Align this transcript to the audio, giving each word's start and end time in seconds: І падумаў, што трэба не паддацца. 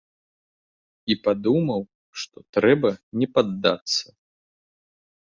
І 1.13 1.17
падумаў, 1.25 1.81
што 2.21 2.37
трэба 2.57 2.89
не 3.23 3.27
паддацца. 3.35 4.05